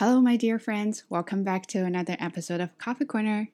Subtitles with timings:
[0.00, 1.04] Hello, my dear friends.
[1.10, 3.50] Welcome back to another episode of Coffee Corner.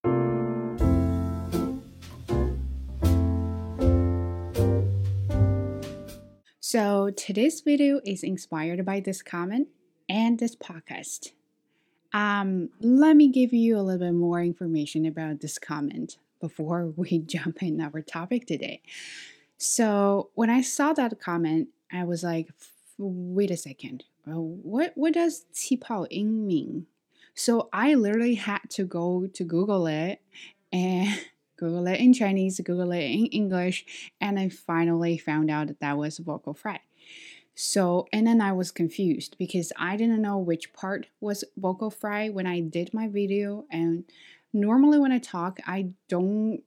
[6.60, 9.66] So, today's video is inspired by this comment
[10.08, 11.32] and this podcast.
[12.12, 17.18] Um, let me give you a little bit more information about this comment before we
[17.18, 18.82] jump in our topic today.
[19.58, 22.50] So, when I saw that comment, I was like,
[22.98, 24.04] wait a second,
[24.34, 26.86] what what does 气泡音 mean?
[27.34, 30.20] So I literally had to go to Google it
[30.72, 31.08] and
[31.56, 33.84] Google it in Chinese, Google it in English,
[34.20, 36.80] and I finally found out that that was vocal fry.
[37.54, 42.28] So, and then I was confused because I didn't know which part was vocal fry
[42.28, 43.64] when I did my video.
[43.70, 44.04] And
[44.52, 46.62] normally, when I talk, I don't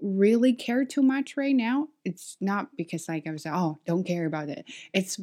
[0.00, 1.88] really care too much right now.
[2.04, 4.64] It's not because, like, I was like, oh, don't care about it.
[4.92, 5.18] It's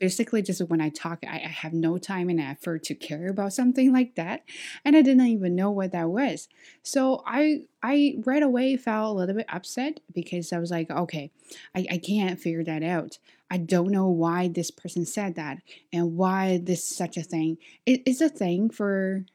[0.00, 3.52] basically just when I talk, I, I, have no time and effort to care about
[3.52, 4.42] something like that,
[4.84, 6.48] and I didn't even know what that was.
[6.82, 11.30] So I I right away felt a little bit upset because I was like, okay,
[11.74, 13.18] I, I can't figure that out.
[13.50, 15.58] I don't know why this person said that
[15.92, 17.58] and why this such a thing.
[17.84, 19.26] It is a thing for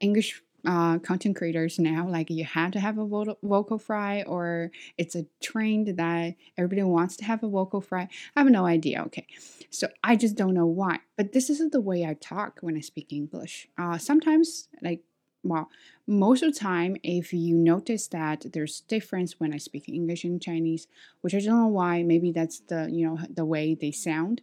[0.00, 2.06] English uh, content creators now.
[2.08, 3.06] Like you have to have a
[3.42, 8.08] vocal fry, or it's a trend that everybody wants to have a vocal fry.
[8.36, 9.02] I have no idea.
[9.06, 9.26] Okay,
[9.70, 11.00] so I just don't know why.
[11.16, 13.68] But this isn't the way I talk when I speak English.
[13.78, 15.02] Uh, sometimes, like
[15.44, 15.68] well,
[16.06, 20.40] most of the time, if you notice that there's difference when I speak English and
[20.40, 20.86] Chinese,
[21.20, 22.02] which I don't know why.
[22.02, 24.42] Maybe that's the you know the way they sound.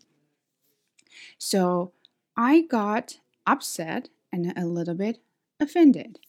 [1.38, 1.94] So
[2.36, 5.20] I got upset and a little bit
[5.60, 6.20] offended.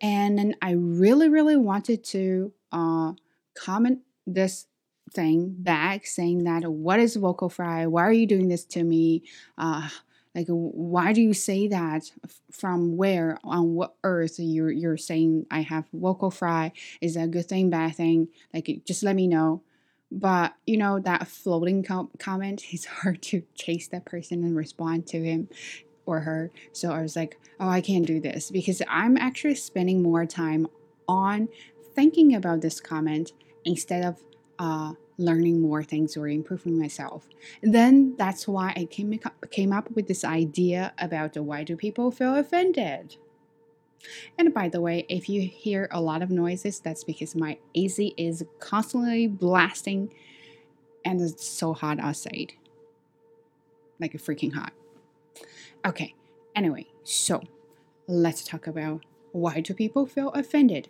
[0.00, 3.12] And then I really, really wanted to uh,
[3.54, 4.66] comment this
[5.12, 7.86] thing back saying that what is vocal fry?
[7.86, 9.22] Why are you doing this to me?
[9.56, 9.88] Uh,
[10.34, 12.10] like why do you say that
[12.52, 16.72] from where on what earth you're you're saying I have vocal fry?
[17.00, 18.28] Is that a good thing, bad thing?
[18.52, 19.62] Like just let me know.
[20.12, 25.06] But you know that floating com- comment is hard to chase that person and respond
[25.08, 25.48] to him
[26.06, 26.50] or her.
[26.72, 30.68] So I was like, oh, I can't do this because I'm actually spending more time
[31.08, 31.48] on
[31.94, 33.32] thinking about this comment
[33.64, 34.20] instead of
[34.58, 37.28] uh, learning more things or improving myself.
[37.62, 39.18] Then that's why I came,
[39.50, 43.16] came up with this idea about why do people feel offended?
[44.38, 48.14] And by the way, if you hear a lot of noises, that's because my AC
[48.16, 50.12] is constantly blasting
[51.04, 52.52] and it's so hot outside.
[53.98, 54.72] Like freaking hot.
[55.86, 56.16] Okay,
[56.56, 57.40] anyway, so
[58.08, 60.88] let's talk about why do people feel offended?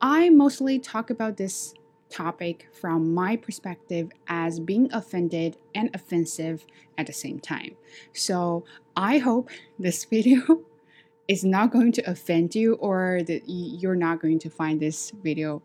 [0.00, 1.74] I mostly talk about this
[2.10, 6.64] topic from my perspective as being offended and offensive
[6.96, 7.74] at the same time.
[8.12, 8.64] So
[8.96, 10.60] I hope this video
[11.26, 15.60] is not going to offend you or that you're not going to find this video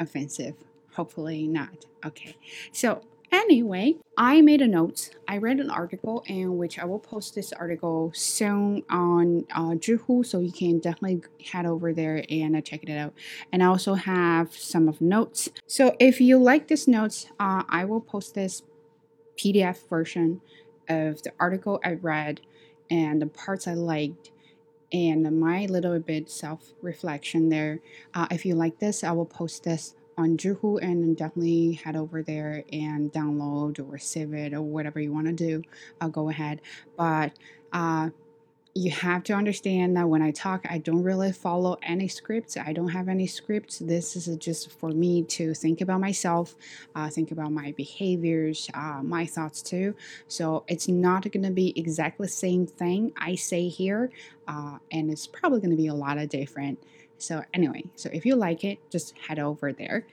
[0.00, 0.56] offensive.
[0.94, 1.84] Hopefully not.
[2.04, 2.34] Okay.
[2.72, 3.02] So
[3.32, 5.10] Anyway, I made a note.
[5.28, 10.26] I read an article in which I will post this article soon on uh, Zhihu,
[10.26, 13.14] so you can definitely head over there and uh, check it out.
[13.52, 15.48] And I also have some of notes.
[15.68, 18.62] So if you like this notes, uh, I will post this
[19.36, 20.40] PDF version
[20.88, 22.40] of the article I read
[22.90, 24.32] and the parts I liked
[24.92, 27.80] and my little bit self reflection there.
[28.12, 32.22] Uh, if you like this, I will post this on Zhihu and definitely head over
[32.22, 35.62] there and download or save it or whatever you want to do.
[36.00, 36.60] I'll go ahead.
[36.96, 37.32] But
[37.72, 38.10] uh,
[38.74, 42.56] you have to understand that when I talk, I don't really follow any scripts.
[42.56, 43.80] I don't have any scripts.
[43.80, 46.54] This is just for me to think about myself,
[46.94, 49.96] uh, think about my behaviors, uh, my thoughts too.
[50.28, 54.10] So it's not going to be exactly the same thing I say here,
[54.46, 56.80] uh, and it's probably going to be a lot of different.
[57.22, 60.06] So, anyway, so if you like it, just head over there.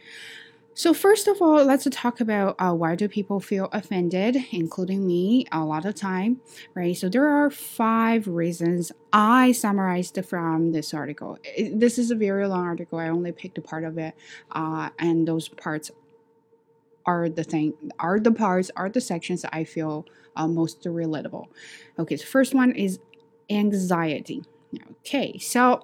[0.73, 5.47] So, first of all, let's talk about uh, why do people feel offended, including me,
[5.51, 6.39] a lot of time,
[6.75, 6.95] right?
[6.95, 11.39] So, there are five reasons I summarized from this article.
[11.43, 12.99] It, this is a very long article.
[12.99, 14.13] I only picked a part of it,
[14.51, 15.89] uh, and those parts
[17.07, 20.05] are the thing, are the parts, are the sections I feel
[20.35, 21.47] uh, most relatable.
[21.97, 22.99] Okay, so first one is
[23.49, 24.43] anxiety.
[24.99, 25.81] Okay, so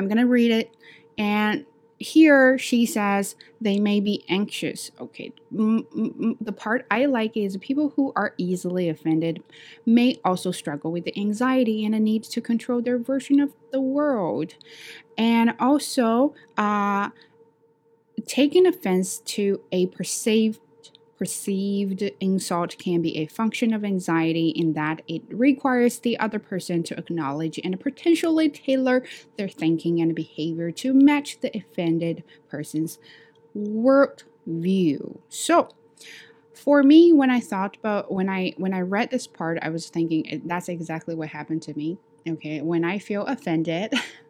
[0.00, 0.74] I'm going to read it.
[1.18, 1.66] And
[1.98, 4.90] here she says they may be anxious.
[4.98, 9.42] Okay, the part I like is people who are easily offended
[9.84, 13.82] may also struggle with the anxiety and a need to control their version of the
[13.82, 14.54] world.
[15.18, 17.10] And also, uh,
[18.26, 20.60] taking offense to a perceived
[21.20, 26.82] perceived insult can be a function of anxiety in that it requires the other person
[26.82, 29.04] to acknowledge and potentially tailor
[29.36, 32.98] their thinking and behavior to match the offended person's
[33.54, 35.18] worldview.
[35.28, 35.68] So,
[36.54, 39.88] for me when i thought about when i when i read this part i was
[39.88, 41.96] thinking that's exactly what happened to me
[42.28, 43.94] okay when i feel offended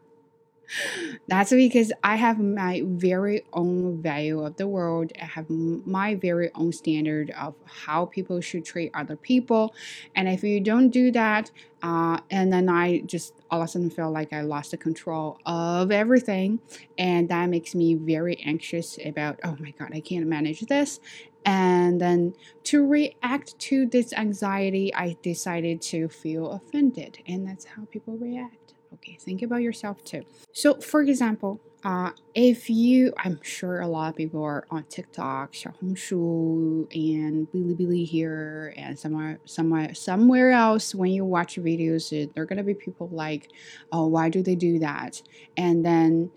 [1.27, 5.13] that's because I have my very own value of the world.
[5.21, 9.75] I have my very own standard of how people should treat other people.
[10.15, 11.51] And if you don't do that,
[11.83, 15.39] uh, and then I just all of a sudden feel like I lost the control
[15.47, 16.61] of everything.
[16.99, 21.01] And that makes me very anxious about, oh my God, I can't manage this.
[21.45, 22.35] And then
[22.65, 27.19] to react to this anxiety, I decided to feel offended.
[27.27, 28.60] And that's how people react.
[28.95, 30.25] Okay, think about yourself too.
[30.53, 35.53] So, for example, uh, if you, I'm sure a lot of people are on TikTok,
[35.53, 40.95] Xiaohongshu, and Bilibili here, and somewhere, somewhere, somewhere else.
[40.95, 43.49] When you watch videos, there are gonna be people like,
[43.93, 45.23] "Oh, why do they do that?"
[45.57, 46.31] And then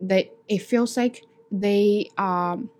[0.00, 2.70] they, it feels like they um,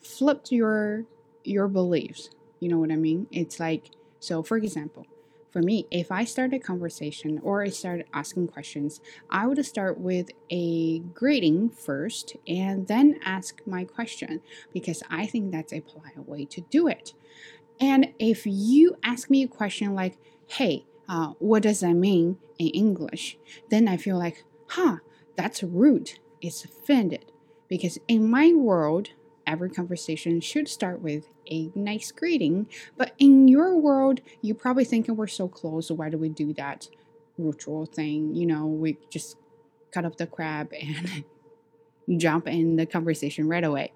[0.00, 1.04] flipped your
[1.44, 2.30] your beliefs.
[2.60, 3.26] You know what I mean?
[3.32, 3.90] It's like,
[4.20, 5.06] so for example,
[5.50, 9.98] for me, if I start a conversation or I start asking questions, I would start
[9.98, 14.42] with a greeting first and then ask my question
[14.72, 17.14] because I think that's a polite way to do it.
[17.80, 22.68] And if you ask me a question like, hey, uh, what does that mean in
[22.68, 23.36] English?
[23.70, 24.98] Then I feel like, huh,
[25.36, 26.18] that's rude.
[26.40, 27.32] It's offended.
[27.68, 29.10] Because in my world,
[29.50, 32.68] every conversation should start with a nice greeting.
[32.96, 36.88] But in your world, you're probably thinking we're so close, why do we do that
[37.36, 38.34] ritual thing?
[38.34, 39.36] You know, we just
[39.92, 41.24] cut up the crab and
[42.16, 43.92] jump in the conversation right away.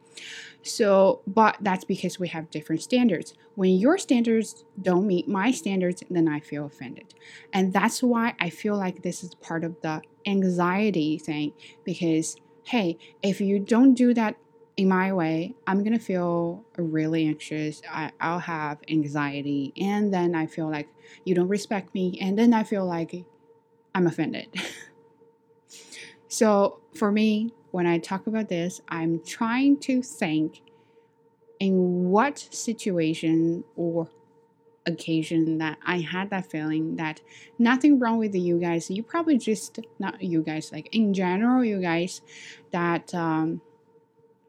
[0.62, 3.34] So, but that's because we have different standards.
[3.54, 7.14] When your standards don't meet my standards, then I feel offended.
[7.52, 11.52] And that's why I feel like this is part of the anxiety thing
[11.84, 14.36] because hey, if you don't do that
[14.76, 17.80] in my way, I'm gonna feel really anxious.
[17.88, 20.88] I, I'll have anxiety, and then I feel like
[21.24, 23.24] you don't respect me, and then I feel like
[23.94, 24.48] I'm offended.
[26.28, 30.62] so for me, when I talk about this, I'm trying to think
[31.60, 34.08] in what situation or
[34.86, 37.20] occasion that I had that feeling that
[37.58, 38.90] nothing wrong with you guys.
[38.90, 42.20] You probably just not you guys, like in general, you guys
[42.70, 43.60] that um,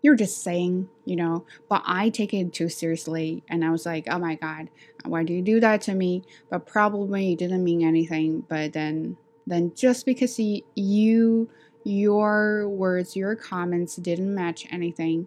[0.05, 3.43] you're just saying, you know, but I take it too seriously.
[3.49, 4.69] And I was like, oh my God,
[5.03, 6.21] why do you do that to me?
[6.51, 8.41] But probably you didn't mean anything.
[8.47, 9.17] But then,
[9.47, 11.49] then just because you,
[11.83, 15.25] your words, your comments didn't match anything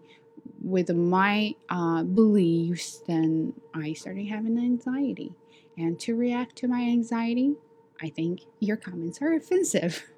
[0.62, 5.32] with my uh, beliefs, then I started having anxiety.
[5.76, 7.56] And to react to my anxiety,
[8.00, 10.04] I think your comments are offensive.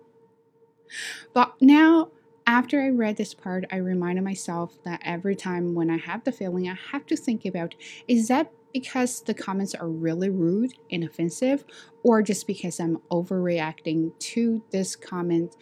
[1.33, 2.11] But now
[2.51, 6.33] after I read this part, I reminded myself that every time when I have the
[6.33, 7.77] feeling, I have to think about
[8.09, 11.65] is that because the comments are really rude and offensive,
[12.03, 15.55] or just because I'm overreacting to this comment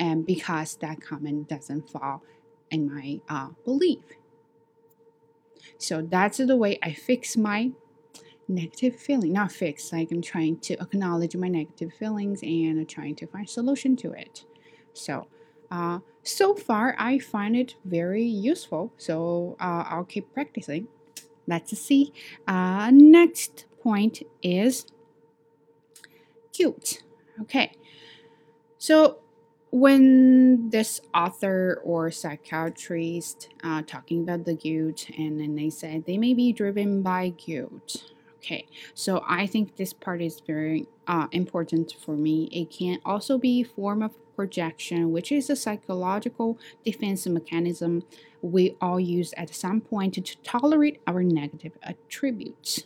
[0.00, 2.24] and because that comment doesn't fall
[2.72, 4.02] in my uh, belief.
[5.78, 7.70] So that's the way I fix my
[8.48, 9.32] negative feeling.
[9.32, 13.94] Not fix, like I'm trying to acknowledge my negative feelings and trying to find solution
[13.98, 14.44] to it.
[14.92, 15.28] So
[15.72, 20.86] uh, so far, I find it very useful, so uh, I'll keep practicing.
[21.48, 22.12] Let's see.
[22.46, 24.84] Uh, next point is
[26.52, 27.02] guilt.
[27.40, 27.72] Okay,
[28.76, 29.18] so
[29.70, 36.18] when this author or psychiatrist uh, talking about the guilt, and then they said they
[36.18, 38.12] may be driven by guilt.
[38.42, 42.48] Okay, so I think this part is very uh, important for me.
[42.50, 48.02] It can also be form of projection, which is a psychological defense mechanism
[48.40, 52.82] we all use at some point to tolerate our negative attributes.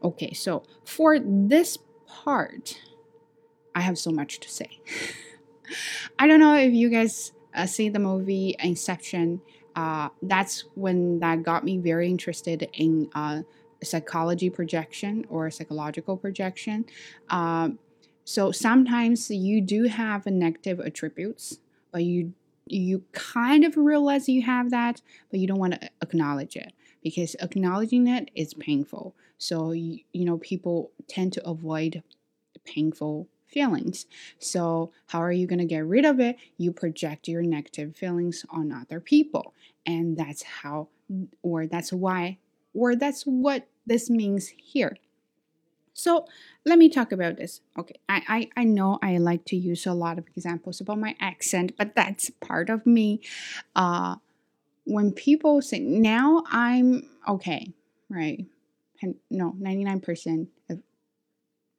[0.00, 2.80] Okay, so for this part,
[3.74, 4.78] I have so much to say.
[6.20, 9.40] I don't know if you guys uh, see the movie Inception.
[9.74, 13.42] Uh, that's when that got me very interested in uh,
[13.86, 16.84] psychology projection or psychological projection.
[17.30, 17.78] Um,
[18.24, 21.58] so sometimes you do have negative attributes,
[21.92, 22.34] but you
[22.68, 25.00] you kind of realize you have that,
[25.30, 29.14] but you don't want to acknowledge it because acknowledging it is painful.
[29.38, 32.02] So you, you know people tend to avoid
[32.64, 34.06] painful feelings.
[34.38, 36.36] So how are you going to get rid of it?
[36.58, 39.54] You project your negative feelings on other people.
[39.86, 40.88] And that's how
[41.42, 42.38] or that's why
[42.74, 44.96] or that's what this means here.
[45.92, 46.26] So
[46.66, 47.62] let me talk about this.
[47.78, 51.16] Okay, I, I, I know I like to use a lot of examples about my
[51.20, 53.22] accent, but that's part of me.
[53.74, 54.16] Uh,
[54.84, 57.72] when people say, now I'm okay,
[58.10, 58.44] right?
[59.30, 60.82] No, 99% of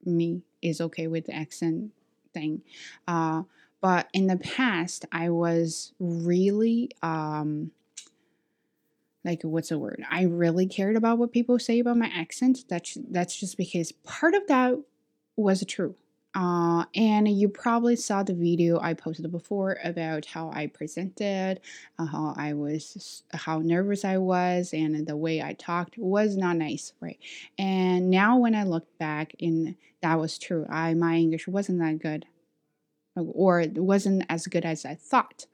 [0.03, 1.91] me is okay with the accent
[2.33, 2.63] thing.
[3.07, 3.43] Uh,
[3.81, 7.71] but in the past, I was really um,
[9.25, 12.97] like what's the word i really cared about what people say about my accent that's
[13.09, 14.77] that's just because part of that
[15.35, 15.95] was true
[16.37, 21.59] uh, and you probably saw the video I posted before about how I presented,
[21.97, 26.57] uh, how I was, how nervous I was, and the way I talked was not
[26.57, 27.17] nice, right?
[27.57, 30.67] And now when I look back, and that was true.
[30.69, 32.27] I my English wasn't that good,
[33.15, 35.47] or it wasn't as good as I thought.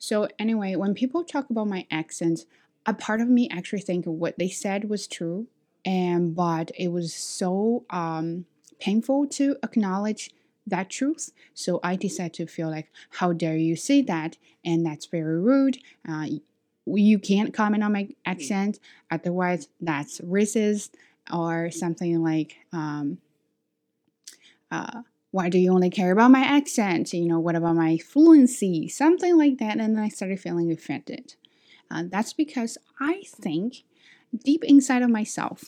[0.00, 2.46] So anyway, when people talk about my accent,
[2.86, 5.46] a part of me actually think what they said was true,
[5.84, 8.46] and but it was so um,
[8.80, 10.30] painful to acknowledge
[10.66, 11.32] that truth.
[11.52, 14.38] So I decided to feel like, how dare you say that?
[14.64, 15.78] And that's very rude.
[16.08, 16.26] Uh,
[16.86, 18.80] you can't comment on my accent,
[19.10, 20.92] otherwise that's racist
[21.30, 22.56] or something like.
[22.72, 23.18] Um,
[24.70, 27.12] uh, why do you only care about my accent?
[27.12, 28.88] You know, what about my fluency?
[28.88, 29.78] Something like that.
[29.78, 31.34] And then I started feeling offended.
[31.90, 33.84] Uh, that's because I think
[34.44, 35.64] deep inside of myself,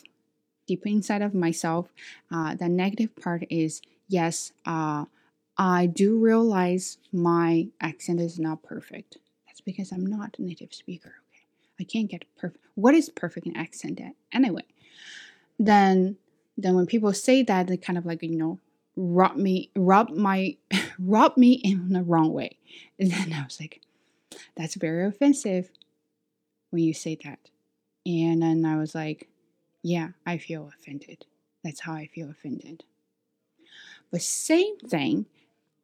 [0.67, 1.89] deep inside of myself,
[2.31, 5.05] uh, the negative part is yes, uh,
[5.57, 9.17] I do realize my accent is not perfect.
[9.47, 11.15] That's because I'm not a native speaker.
[11.29, 11.45] Okay,
[11.79, 12.63] I can't get perfect.
[12.75, 14.01] What is perfect in accent
[14.31, 14.63] anyway?
[15.59, 16.17] Then,
[16.57, 18.59] then when people say that, they kind of like you know
[18.95, 20.57] rub me, rub my,
[20.99, 22.57] rub me in the wrong way,
[22.99, 23.81] and then I was like,
[24.55, 25.69] that's very offensive
[26.69, 27.39] when you say that.
[28.05, 29.29] And then I was like,
[29.81, 31.25] yeah, I feel offended.
[31.63, 32.83] That's how I feel offended.
[34.11, 35.25] But same thing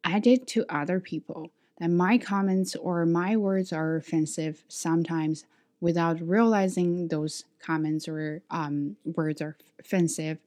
[0.04, 5.44] I did to other people that my comments or my words are offensive sometimes
[5.80, 10.38] without realizing those comments or um, words are offensive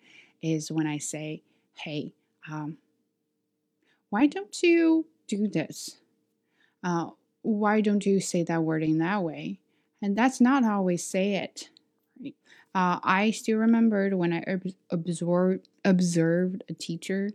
[0.41, 1.41] is when I say,
[1.75, 2.13] hey,
[2.49, 2.77] um,
[4.09, 5.97] why don't you do this?
[6.83, 9.59] Uh, why don't you say that word in that way?
[10.01, 11.69] And that's not how we say it.
[12.75, 14.43] Uh, I still remembered when I
[14.89, 17.31] observed, observed a teacher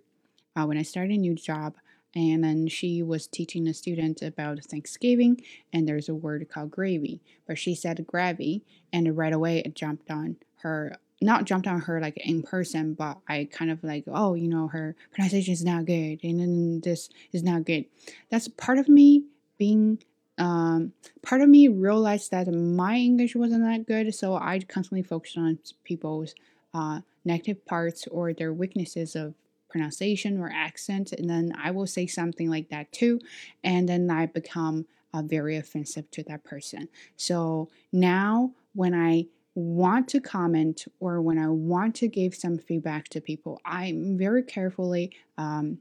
[0.57, 1.77] uh, when I started a new job,
[2.15, 5.41] and then she was teaching a student about Thanksgiving,
[5.73, 10.11] and there's a word called gravy, but she said gravy, and right away it jumped
[10.11, 10.97] on her.
[11.21, 14.69] Not jumped on her like in person, but I kind of like, oh, you know,
[14.69, 17.87] her pronunciation is not good, and then this is not good.
[18.31, 19.25] That's part of me
[19.59, 19.99] being
[20.39, 25.37] um, part of me realized that my English wasn't that good, so I constantly focused
[25.37, 26.35] on people's
[26.73, 29.35] uh, negative parts or their weaknesses of
[29.69, 33.21] pronunciation or accent, and then I will say something like that too,
[33.65, 36.89] and then I become uh, very offensive to that person.
[37.17, 39.27] So now when I
[39.59, 44.43] want to comment or when I want to give some feedback to people, I'm very
[44.43, 45.79] carefully um,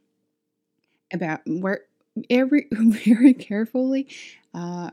[1.14, 1.82] about where
[2.30, 4.08] every very carefully
[4.54, 4.90] uh,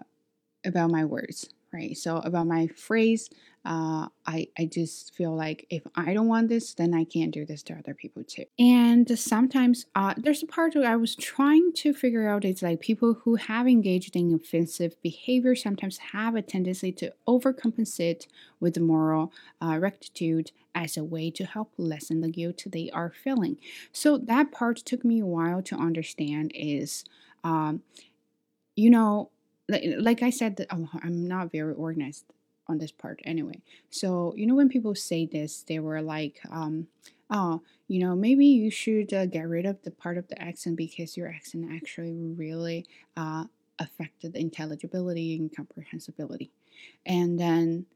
[0.66, 1.96] about my words, right?
[1.96, 3.28] So about my phrase,
[3.66, 7.44] uh, I I just feel like if I don't want this, then I can't do
[7.44, 8.44] this to other people too.
[8.58, 13.14] And sometimes uh, there's a part I was trying to figure out it's like people
[13.14, 18.26] who have engaged in offensive behavior sometimes have a tendency to overcompensate
[18.60, 23.56] with moral uh, rectitude as a way to help lessen the guilt they are feeling.
[23.92, 27.04] So that part took me a while to understand is,
[27.44, 27.82] um,
[28.76, 29.30] you know,
[29.68, 32.24] like, like I said, oh, I'm not very organized
[32.66, 33.60] on this part anyway.
[33.90, 36.88] So, you know, when people say this, they were like, um,
[37.30, 40.76] oh, you know, maybe you should uh, get rid of the part of the accent
[40.76, 43.44] because your accent actually really uh,
[43.78, 46.50] affected intelligibility and comprehensibility.
[47.04, 47.86] And then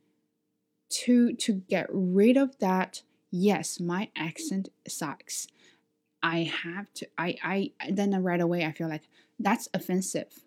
[0.91, 5.47] to to get rid of that, yes, my accent sucks.
[6.23, 9.09] I have to I I then right away I feel like
[9.39, 10.45] that's offensive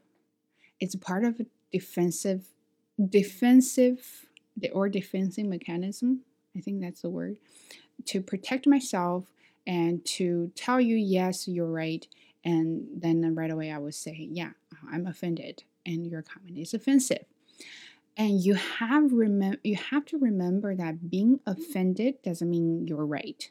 [0.81, 2.47] it's part of a defensive
[3.09, 4.25] defensive
[4.73, 6.21] or defensive mechanism
[6.57, 7.37] i think that's the word
[8.05, 9.25] to protect myself
[9.65, 12.07] and to tell you yes you're right
[12.43, 14.49] and then right away i would say yeah
[14.91, 17.25] i'm offended and your comment is offensive.
[18.17, 23.49] And you have remem- you have to remember that being offended doesn't mean you're right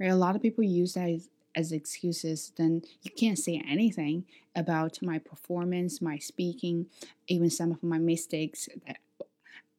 [0.00, 0.10] right?
[0.10, 4.24] A lot of people use that as, as excuses, then you can't say anything
[4.54, 6.86] about my performance, my speaking,
[7.26, 8.68] even some of my mistakes.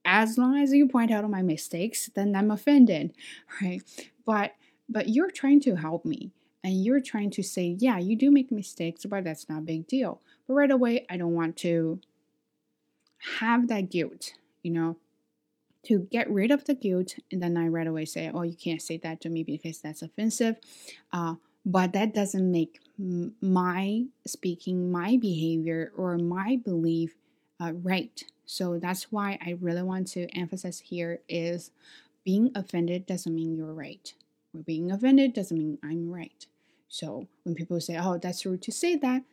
[0.05, 3.13] as long as you point out my mistakes, then I'm offended,
[3.61, 3.81] right?
[4.25, 4.53] But
[4.91, 6.31] but you're trying to help me
[6.63, 9.87] and you're trying to say, yeah, you do make mistakes, but that's not a big
[9.87, 10.19] deal.
[10.47, 11.99] But right away, I don't want to
[13.39, 14.33] have that guilt,
[14.63, 14.97] you know,
[15.83, 17.15] to get rid of the guilt.
[17.31, 20.01] And then I right away say, oh, you can't say that to me because that's
[20.01, 20.57] offensive.
[21.13, 21.35] Uh,
[21.65, 27.15] but that doesn't make my speaking, my behavior, or my belief
[27.59, 28.23] uh, right.
[28.45, 31.71] So that's why I really want to emphasize here is
[32.23, 34.13] being offended doesn't mean you're right.
[34.53, 36.45] Or being offended doesn't mean I'm right.
[36.87, 39.23] So when people say, oh, that's rude to say that,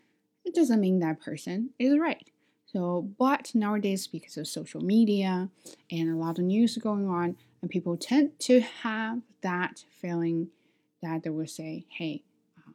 [0.45, 2.31] it doesn't mean that person is right.
[2.67, 5.49] So, but nowadays, because of social media
[5.91, 10.49] and a lot of news going on, and people tend to have that feeling
[11.03, 12.23] that they will say, hey,
[12.59, 12.73] uh,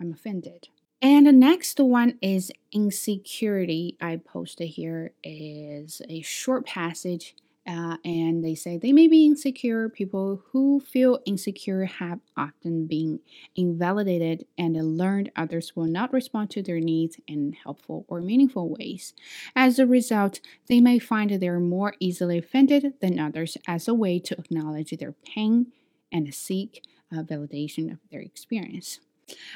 [0.00, 0.68] I'm offended.
[1.02, 3.96] And the next one is insecurity.
[4.00, 7.34] I posted here is a short passage
[7.66, 9.88] uh, and they say they may be insecure.
[9.88, 13.20] People who feel insecure have often been
[13.56, 19.14] invalidated and learned others will not respond to their needs in helpful or meaningful ways.
[19.56, 23.94] As a result, they may find they are more easily offended than others as a
[23.94, 25.68] way to acknowledge their pain
[26.12, 26.82] and seek
[27.12, 28.98] Uh, validation of their experience.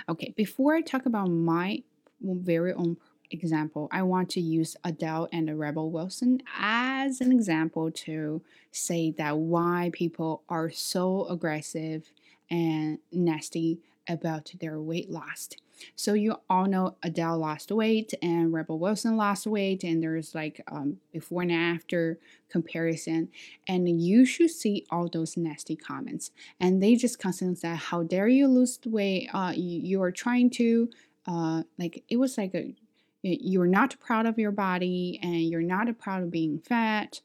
[0.08, 1.82] Okay, before I talk about my
[2.20, 2.98] very own
[3.30, 9.38] example, I want to use Adele and Rebel Wilson as an example to say that
[9.38, 12.12] why people are so aggressive
[12.50, 15.48] and nasty about their weight loss.
[15.96, 20.62] So you all know Adele lost weight and Rebel Wilson lost weight, and there's like
[20.70, 22.18] um, before and after
[22.48, 23.28] comparison,
[23.66, 26.30] and you should see all those nasty comments.
[26.60, 29.28] And they just constantly say, "How dare you lose weight?
[29.32, 30.90] Uh, you, you are trying to."
[31.26, 32.74] Uh, like it was like a
[33.22, 37.20] you're not proud of your body and you're not proud of being fat,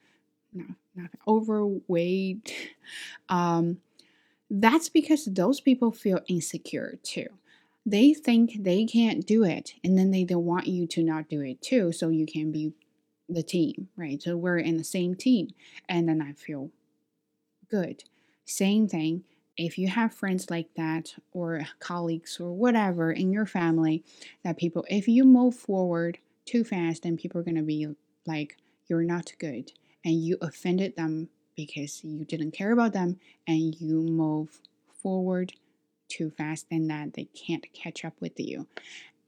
[0.54, 2.54] no, not overweight.
[3.30, 3.78] Um,
[4.50, 7.28] that's because those people feel insecure too.
[7.86, 11.42] They think they can't do it, and then they don't want you to not do
[11.42, 12.74] it too, so you can be
[13.28, 14.22] the team, right?
[14.22, 15.50] So we're in the same team,
[15.90, 16.72] and then I feel
[17.70, 18.04] good.
[18.46, 19.24] Same thing
[19.58, 24.04] if you have friends like that or colleagues or whatever in your family
[24.44, 27.88] that people if you move forward too fast then people are going to be
[28.26, 29.72] like you're not good
[30.04, 34.60] and you offended them because you didn't care about them and you move
[35.02, 35.54] forward
[36.14, 38.68] too fast and that they can't catch up with you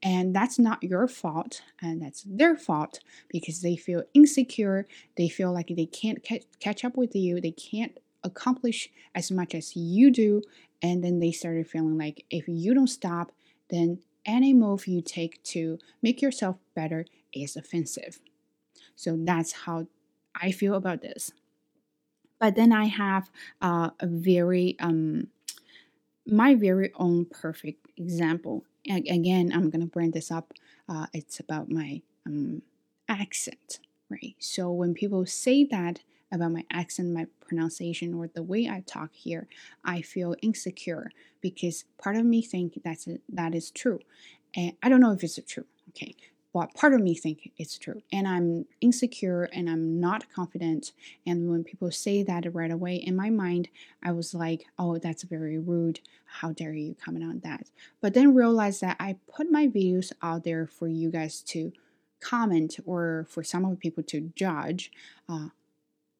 [0.02, 5.52] and that's not your fault and that's their fault because they feel insecure they feel
[5.52, 6.24] like they can't
[6.60, 10.42] catch up with you they can't accomplish as much as you do.
[10.82, 13.32] And then they started feeling like if you don't stop,
[13.70, 18.20] then any move you take to make yourself better is offensive.
[18.94, 19.86] So that's how
[20.34, 21.32] I feel about this.
[22.38, 23.30] But then I have
[23.62, 25.28] uh, a very, um,
[26.26, 28.64] my very own perfect example.
[28.88, 30.52] Again, I'm to bring this up.
[30.88, 32.62] Uh, it's about my um,
[33.08, 34.34] accent, right?
[34.38, 36.00] So when people say that
[36.32, 39.46] about my accent, my pronunciation, or the way I talk here,
[39.84, 41.10] I feel insecure
[41.40, 44.00] because part of me think that's a, that is true,
[44.54, 45.66] and I don't know if it's true.
[45.90, 46.16] Okay,
[46.56, 50.92] but part of me think it's true, and I'm insecure and I'm not confident.
[51.26, 53.68] And when people say that right away, in my mind,
[54.02, 56.00] I was like, "Oh, that's very rude.
[56.24, 57.68] How dare you comment on that?"
[58.00, 61.74] But then realize that I put my videos out there for you guys to
[62.20, 64.90] comment or for some of the people to judge.
[65.28, 65.48] Uh,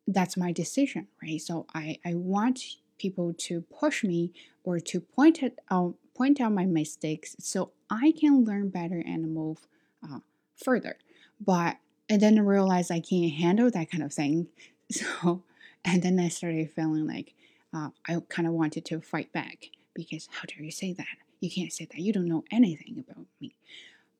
[0.06, 1.40] that's my decision, right?
[1.40, 6.52] So I, I want people to push me or to point it out point out
[6.52, 9.66] my mistakes so I can learn better and move
[10.02, 10.20] uh,
[10.56, 10.96] further.
[11.40, 11.76] But
[12.08, 14.48] and then I realized I can't handle that kind of thing.
[14.88, 15.42] So
[15.84, 17.34] and then I started feeling like
[17.74, 21.06] uh, I kind of wanted to fight back because how dare you say that?
[21.40, 21.98] You can't say that.
[21.98, 23.56] You don't know anything about me.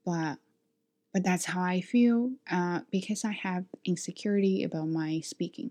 [0.05, 0.39] But
[1.13, 5.71] but that's how I feel uh, because I have insecurity about my speaking.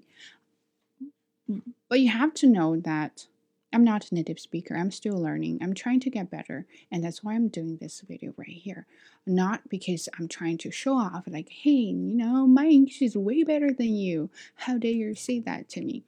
[1.90, 3.28] But you have to know that
[3.76, 4.78] I'm not a native speaker.
[4.78, 5.60] I'm still learning.
[5.62, 6.66] I'm trying to get better.
[6.92, 8.88] And that's why I'm doing this video right here.
[9.28, 13.44] Not because I'm trying to show off, like, hey, you know, my English is way
[13.44, 14.30] better than you.
[14.56, 16.04] How dare you say that to me?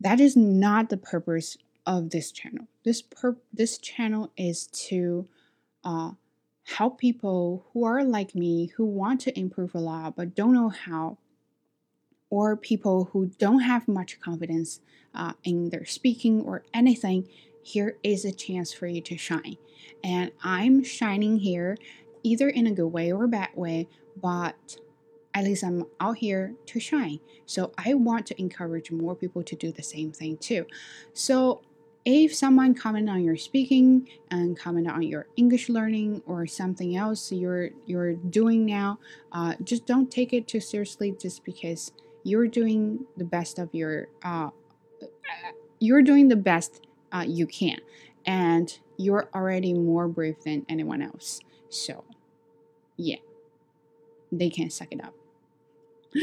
[0.00, 2.66] That is not the purpose of this channel.
[2.84, 5.28] This per- this channel is to
[5.84, 6.10] uh,
[6.64, 10.70] help people who are like me, who want to improve a lot but don't know
[10.70, 11.18] how,
[12.30, 14.80] or people who don't have much confidence
[15.14, 17.28] uh, in their speaking or anything.
[17.62, 19.56] Here is a chance for you to shine.
[20.04, 21.76] And I'm shining here
[22.22, 23.88] either in a good way or a bad way,
[24.20, 24.76] but
[25.34, 27.20] at least I'm out here to shine.
[27.44, 30.66] So I want to encourage more people to do the same thing too.
[31.12, 31.62] So
[32.06, 37.32] if someone comment on your speaking and comment on your English learning or something else
[37.32, 38.98] you're you're doing now,
[39.32, 41.92] uh, just don't take it too seriously just because
[42.26, 44.50] you're doing the best of your uh,
[45.78, 47.78] you're doing the best uh, you can.
[48.26, 51.38] And you're already more brave than anyone else.
[51.68, 52.04] So
[52.96, 53.18] yeah.
[54.32, 55.14] They can suck it up.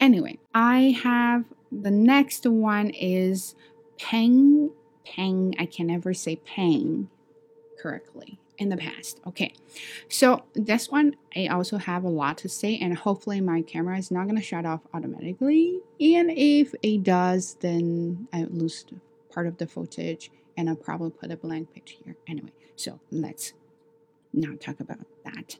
[0.00, 3.54] Anyway i have the next one is
[3.98, 4.70] peng
[5.06, 7.08] peng i can never say peng
[7.80, 9.20] correctly in the past.
[9.26, 9.54] Okay,
[10.08, 14.10] so this one I also have a lot to say, and hopefully my camera is
[14.10, 15.80] not gonna shut off automatically.
[16.00, 18.84] And if it does, then I lose
[19.32, 22.52] part of the footage, and I'll probably put a blank page here anyway.
[22.76, 23.52] So let's
[24.32, 25.58] not talk about that.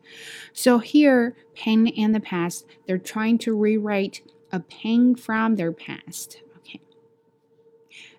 [0.52, 6.40] So here, Peng in the past, they're trying to rewrite a Peng from their past.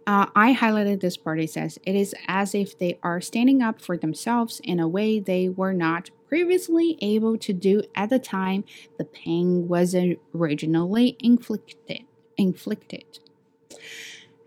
[0.08, 1.40] Uh, I highlighted this part.
[1.40, 5.20] It says it is as if they are standing up for themselves in a way
[5.20, 8.64] they were not previously able to do at the time
[8.98, 9.96] the pain was
[10.36, 12.02] originally inflicted.
[12.38, 13.20] Inflicted.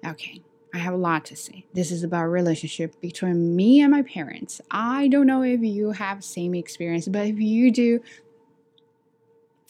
[0.06, 0.42] Okay,
[0.72, 1.64] I have a lot to say.
[1.72, 4.60] This is about relationship between me and my parents.
[4.70, 8.00] I don't know if you have same experience, but if you do,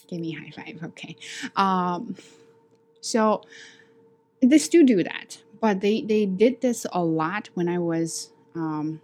[0.06, 0.82] give me high five.
[0.82, 1.16] Okay.
[1.56, 2.14] Um.
[3.00, 3.42] So
[4.42, 9.00] they still do that but they they did this a lot when I was um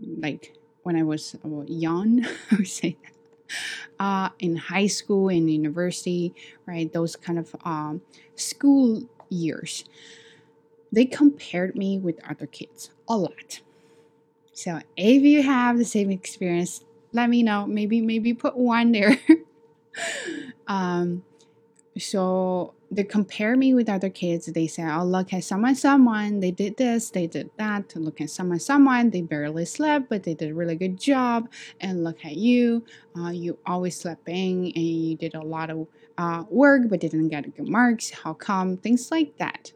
[0.00, 2.96] like when I was young, I would say
[3.98, 6.34] uh, in high school and university,
[6.66, 6.92] right?
[6.92, 8.02] Those kind of um,
[8.34, 9.84] school years.
[10.90, 13.60] They compared me with other kids a lot.
[14.52, 17.66] So if you have the same experience, let me know.
[17.66, 19.18] Maybe maybe put one there.
[20.66, 21.24] um,
[21.96, 24.46] so they compare me with other kids.
[24.46, 26.40] They say, "Oh, look at someone, someone.
[26.40, 27.96] They did this, they did that.
[27.96, 29.10] Look at someone, someone.
[29.10, 31.48] They barely slept, but they did a really good job.
[31.80, 32.84] And look at you.
[33.16, 35.86] Uh, you always slept in, and you did a lot of
[36.18, 38.10] uh, work, but didn't get good marks.
[38.10, 38.76] How come?
[38.76, 39.72] Things like that."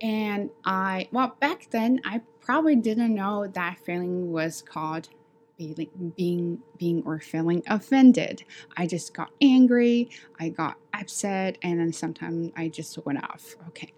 [0.00, 5.08] And I, well, back then I probably didn't know that feeling was called
[5.56, 8.44] being being being or feeling offended.
[8.76, 13.56] I just got angry, I got upset, and then sometimes I just went off.
[13.68, 13.92] Okay.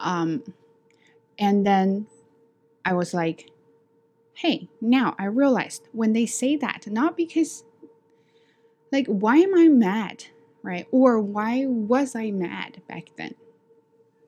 [0.00, 0.42] Um
[1.38, 2.06] and then
[2.84, 3.50] I was like,
[4.34, 7.64] hey, now I realized when they say that, not because
[8.92, 10.24] like why am I mad?
[10.62, 10.86] Right?
[10.90, 13.34] Or why was I mad back then?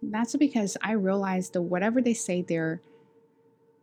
[0.02, 2.80] That's because I realized that whatever they say they're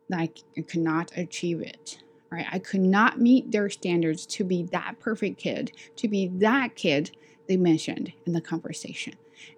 [0.09, 1.99] like I achieve it
[2.31, 2.45] right?
[2.51, 7.11] I could not meet their standards to be that perfect kid, to be that kid
[7.47, 9.13] they mentioned in the conversation.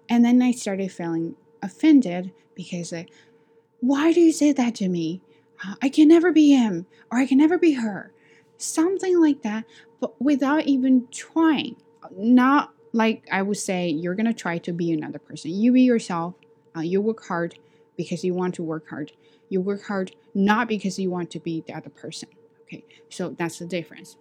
[0.08, 3.10] And then I started feeling offended because, like,
[3.80, 5.20] why do you say that to me?
[5.64, 8.12] Uh, I can never be him or I can never be her.
[8.58, 9.64] Something like that,
[10.00, 11.76] but without even trying.
[12.16, 15.50] Not like I would say, you're going to try to be another person.
[15.50, 16.34] You be yourself.
[16.76, 17.58] Uh, you work hard
[17.96, 19.12] because you want to work hard.
[19.48, 22.28] You work hard not because you want to be the other person.
[22.72, 24.16] Okay, so that's the difference.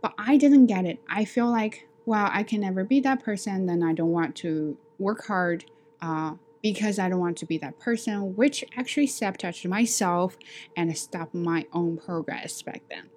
[0.00, 1.00] But I didn't get it.
[1.08, 4.76] I feel like, well, I can never be that person, then I don't want to
[4.98, 5.64] work hard
[6.00, 10.36] uh, because I don't want to be that person, which actually sabotaged myself
[10.76, 13.10] and stopped my own progress back then.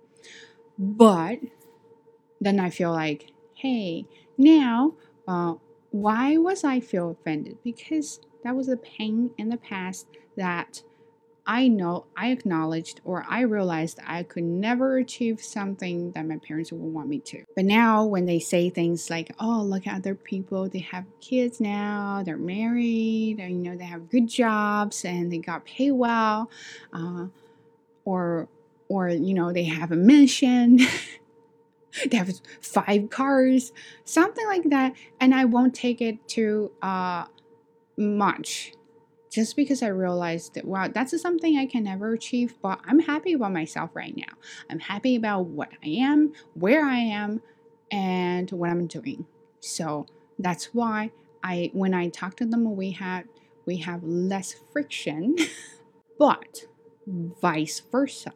[0.77, 1.39] But
[2.41, 4.95] then I feel like, hey, now,
[5.27, 5.55] uh,
[5.91, 7.57] why was I feel offended?
[7.63, 10.83] Because that was a pain in the past that
[11.47, 16.71] I know I acknowledged or I realized I could never achieve something that my parents
[16.71, 17.43] would want me to.
[17.55, 21.61] But now, when they say things like, oh, look at other people, they have kids
[21.61, 26.49] now, they're married, you know, they have good jobs and they got paid well,
[26.93, 27.27] uh,
[28.05, 28.47] or,
[28.89, 30.79] or, you know, they have a mansion.
[32.09, 33.71] they have five cars,
[34.03, 37.25] something like that, and I won't take it too uh,
[37.97, 38.73] much
[39.35, 43.33] just because I realized that, wow, that's something I can never achieve, but I'm happy
[43.33, 44.33] about myself right now.
[44.69, 47.41] I'm happy about what I am, where I am,
[47.91, 49.25] and what I'm doing.
[49.59, 50.05] So
[50.39, 51.11] that's why
[51.43, 53.25] I, when I talk to them, we had,
[53.65, 55.35] we have less friction,
[56.17, 56.63] but
[57.05, 58.31] vice versa.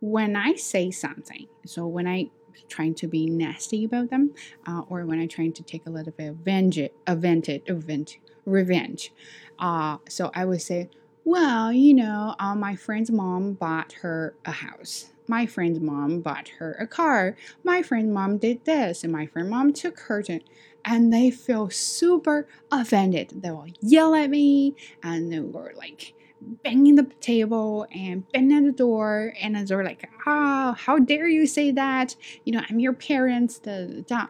[0.00, 2.30] When I say something, so when I
[2.68, 4.34] trying to be nasty about them,
[4.66, 9.12] uh, or when I'm trying to take a little bit of vengeance, revenge, revenge,
[9.58, 10.90] uh, so I would say,
[11.24, 15.12] well, you know, uh, my friend's mom bought her a house.
[15.30, 17.36] my friend's mom bought her a car.
[17.62, 20.40] My friend's mom did this, and my friend's mom took her to,
[20.84, 23.32] and they feel super offended.
[23.42, 28.72] They will yell at me, and they were like banging the table and banging the
[28.72, 32.16] door, and they're like, "Ah, oh, how dare you say that?
[32.44, 34.28] You know, I'm your parents." The da.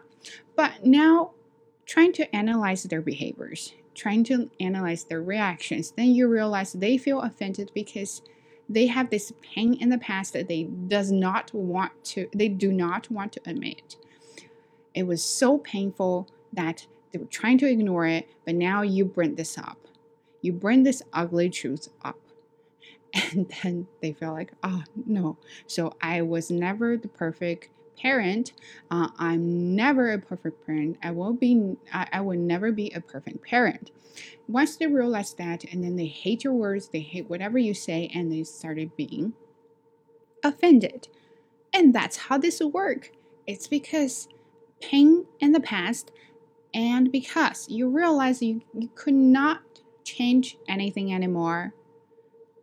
[0.55, 1.31] But now,
[1.85, 7.21] trying to analyze their behaviors, trying to analyze their reactions, then you realize they feel
[7.21, 8.21] offended because
[8.69, 12.71] they have this pain in the past that they does not want to they do
[12.71, 13.97] not want to admit.
[14.93, 19.35] It was so painful that they were trying to ignore it but now you bring
[19.35, 19.87] this up.
[20.41, 22.19] You bring this ugly truth up.
[23.33, 25.37] And then they feel like oh no.
[25.67, 27.69] So i was never the perfect
[28.01, 28.53] parent
[28.91, 33.01] uh, i'm never a perfect parent i will be I, I will never be a
[33.01, 33.91] perfect parent
[34.47, 38.09] once they realize that, and then they hate your words, they hate whatever you say,
[38.13, 39.33] and they started being
[40.43, 41.07] offended.
[41.71, 43.11] And that's how this will work.
[43.45, 44.27] It's because
[44.81, 46.11] pain in the past,
[46.73, 49.61] and because you realize you, you could not
[50.03, 51.73] change anything anymore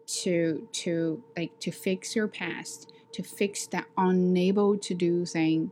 [0.07, 5.71] to to like to fix your past to fix that unable to do thing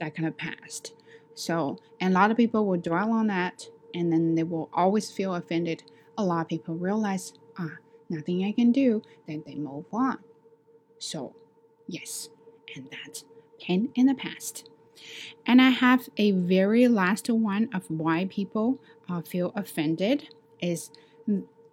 [0.00, 0.92] that kind of past
[1.34, 5.10] so and a lot of people will dwell on that and then they will always
[5.10, 5.82] feel offended.
[6.18, 7.78] A lot of people realize, ah,
[8.10, 10.18] nothing I can do, then they move on.
[10.98, 11.34] So,
[11.88, 12.28] yes,
[12.74, 13.24] and that's
[13.58, 14.68] pain in the past.
[15.46, 20.28] And I have a very last one of why people uh, feel offended
[20.60, 20.90] is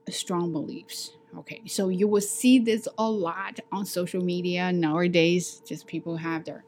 [0.10, 1.13] strong beliefs.
[1.37, 5.61] Okay, so you will see this a lot on social media nowadays.
[5.65, 6.63] Just people have their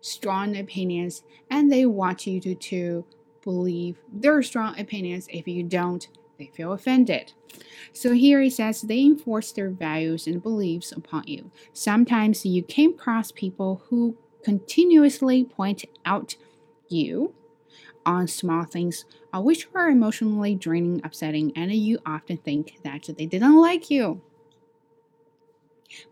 [0.00, 3.04] strong opinions and they want you to, to
[3.42, 5.26] believe their strong opinions.
[5.30, 6.06] If you don't,
[6.38, 7.32] they feel offended.
[7.92, 11.50] So here he says they enforce their values and beliefs upon you.
[11.72, 16.36] Sometimes you came across people who continuously point out
[16.88, 17.34] you
[18.06, 23.26] on small things uh, which are emotionally draining, upsetting, and you often think that they
[23.26, 24.22] didn't like you.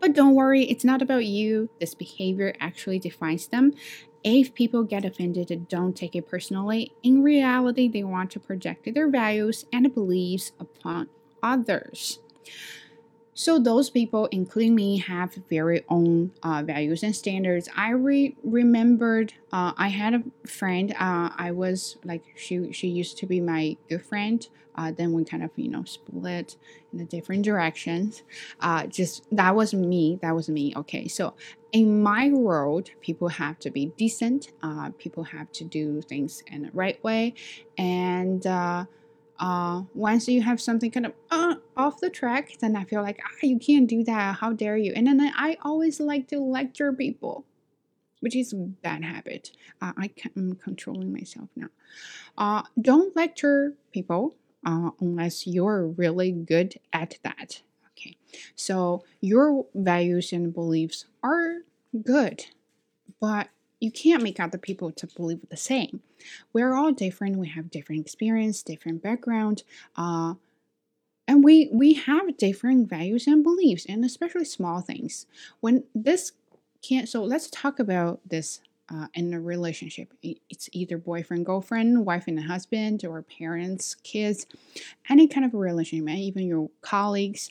[0.00, 1.70] But don't worry, it's not about you.
[1.80, 3.72] This behavior actually defines them.
[4.22, 6.92] If people get offended, don't take it personally.
[7.02, 11.08] In reality, they want to project their values and beliefs upon
[11.42, 12.20] others.
[13.36, 17.68] So those people, including me, have very own uh, values and standards.
[17.76, 20.92] I re- remembered uh, I had a friend.
[20.92, 24.46] Uh, I was like she she used to be my good friend.
[24.76, 26.56] Uh, then we kind of you know split
[26.92, 28.22] in the different directions.
[28.60, 30.18] Uh, just that was me.
[30.22, 30.72] That was me.
[30.76, 31.34] Okay, so
[31.72, 34.52] in my world, people have to be decent.
[34.62, 37.34] Uh, people have to do things in the right way,
[37.76, 38.46] and
[39.44, 43.20] uh, once you have something kind of uh, off the track, then I feel like
[43.22, 44.36] ah, you can't do that.
[44.36, 44.94] How dare you?
[44.96, 47.44] And then I always like to lecture people,
[48.20, 49.50] which is a bad habit.
[49.82, 51.68] Uh, I am controlling myself now.
[52.38, 57.60] Uh, don't lecture people uh, unless you're really good at that.
[57.92, 58.16] Okay,
[58.56, 61.58] so your values and beliefs are
[62.02, 62.46] good,
[63.20, 63.48] but
[63.84, 66.00] you can't make other people to believe the same.
[66.54, 67.36] We're all different.
[67.36, 69.62] We have different experience, different background,
[69.96, 70.34] uh,
[71.28, 75.26] and we we have different values and beliefs, and especially small things.
[75.60, 76.32] When this
[76.82, 80.12] can't, so let's talk about this uh, in a relationship.
[80.22, 84.46] It's either boyfriend, girlfriend, wife and husband, or parents, kids,
[85.08, 87.50] any kind of relationship, even your colleagues,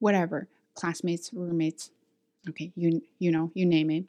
[0.00, 1.90] whatever, classmates, roommates.
[2.48, 4.04] Okay, you you know, you name it.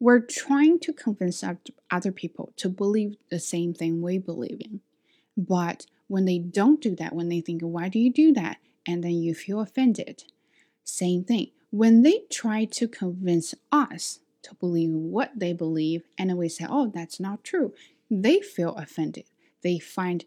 [0.00, 1.42] We're trying to convince
[1.90, 4.80] other people to believe the same thing we believe in.
[5.36, 8.58] But when they don't do that, when they think, why do you do that?
[8.86, 10.24] And then you feel offended.
[10.84, 11.50] Same thing.
[11.70, 16.90] When they try to convince us to believe what they believe, and we say, oh,
[16.94, 17.74] that's not true,
[18.10, 19.24] they feel offended.
[19.62, 20.24] They find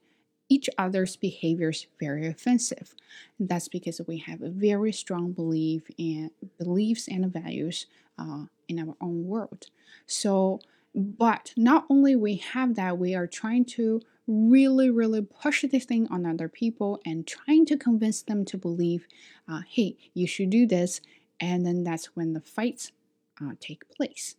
[0.49, 2.93] each other's behaviors very offensive.
[3.39, 6.29] And that's because we have a very strong belief in
[6.59, 7.85] beliefs and values
[8.19, 9.67] uh, in our own world.
[10.07, 10.59] So,
[10.95, 16.07] but not only we have that, we are trying to really, really push this thing
[16.09, 19.07] on other people and trying to convince them to believe,
[19.47, 21.01] uh, hey, you should do this.
[21.39, 22.91] And then that's when the fights
[23.41, 24.35] uh, take place.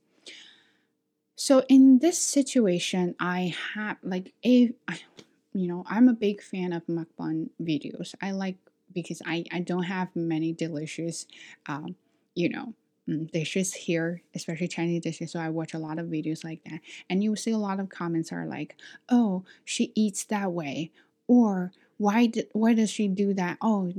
[1.36, 4.72] So in this situation, I have like a,
[5.52, 8.14] you know, I'm a big fan of mukbang videos.
[8.22, 8.56] I like
[8.92, 11.26] because I I don't have many delicious,
[11.66, 11.96] um,
[12.34, 12.74] you know,
[13.32, 15.32] dishes here, especially Chinese dishes.
[15.32, 17.88] So I watch a lot of videos like that, and you see a lot of
[17.88, 18.76] comments are like,
[19.08, 20.90] "Oh, she eats that way,"
[21.26, 23.92] or "Why did why does she do that?" Oh,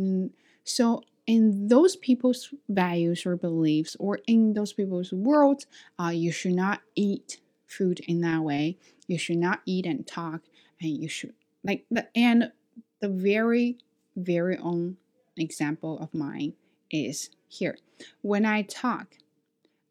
[0.63, 5.65] so in those people's values or beliefs or in those people's world,
[5.99, 8.77] uh, you should not eat food in that way.
[9.07, 10.41] You should not eat and talk,
[10.81, 12.51] and you should like the and
[12.99, 13.77] the very
[14.15, 14.97] very own
[15.37, 16.53] example of mine
[16.93, 17.77] is here.
[18.21, 19.17] When I talk,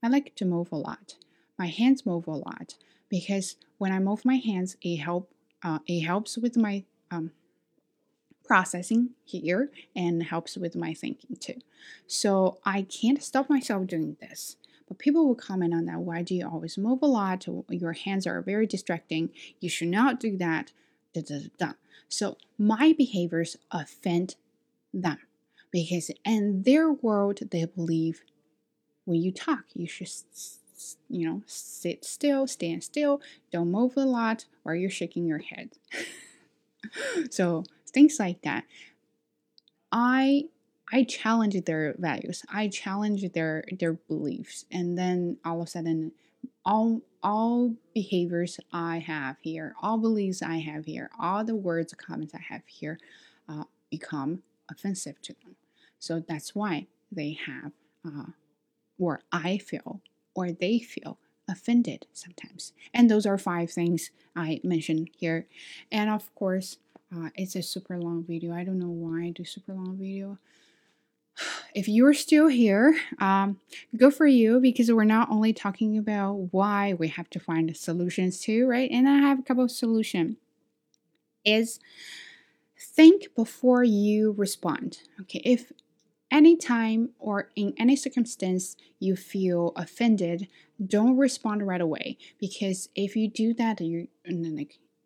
[0.03, 1.17] I like to move a lot.
[1.59, 2.77] My hands move a lot
[3.09, 5.31] because when I move my hands, it help
[5.62, 7.31] uh, it helps with my um,
[8.45, 11.61] processing here and helps with my thinking too.
[12.07, 14.57] So I can't stop myself doing this.
[14.88, 16.01] But people will comment on that.
[16.01, 17.47] Why do you always move a lot?
[17.69, 19.31] Your hands are very distracting.
[19.61, 20.73] You should not do that.
[21.15, 21.73] Da, da, da.
[22.09, 24.35] So my behaviors offend
[24.93, 25.19] them
[25.72, 28.22] because in their world they believe
[29.04, 30.08] when you talk you should
[31.08, 33.20] you know sit still stand still
[33.52, 35.70] don't move a lot or you're shaking your head.
[37.30, 38.64] So things like that.
[39.92, 40.44] I
[40.92, 42.44] i challenge their values.
[42.52, 44.64] I challenge their their beliefs.
[44.70, 46.12] And then all of a sudden
[46.64, 52.35] all all behaviors i have here all beliefs i have here all the words comments
[52.35, 52.98] i have here
[53.48, 55.54] uh, become offensive to them
[56.03, 57.71] so that's why they have,
[58.05, 58.33] uh,
[58.99, 60.01] or I feel,
[60.35, 61.17] or they feel
[61.49, 62.73] offended sometimes.
[62.93, 65.47] And those are five things I mentioned here.
[65.93, 66.79] And of course,
[67.15, 68.53] uh, it's a super long video.
[68.53, 70.38] I don't know why I do super long video.
[71.75, 73.59] If you're still here, um,
[73.97, 78.41] good for you because we're not only talking about why we have to find solutions
[78.41, 78.91] too, right?
[78.91, 80.37] And I have a couple of solutions.
[81.45, 81.81] Is
[82.83, 84.99] think before you respond.
[85.23, 85.73] Okay, if
[86.33, 90.49] anytime or in any circumstance you feel offended,
[90.85, 94.09] don't respond right away because if you do that, you